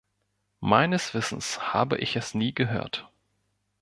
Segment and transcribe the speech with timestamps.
[0.61, 3.07] Meines Wissens habe ich es nie gehört.